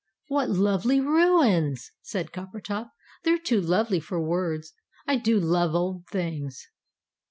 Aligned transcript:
"What 0.29 0.49
lovely 0.49 0.99
ruins!" 0.99 1.91
said 2.01 2.31
Coppertop. 2.31 2.89
"They're 3.21 3.37
too 3.37 3.61
lovely 3.61 3.99
for 3.99 4.19
words! 4.19 4.73
I 5.05 5.17
do 5.17 5.39
love 5.39 5.75
old 5.75 6.07
things!" 6.07 6.65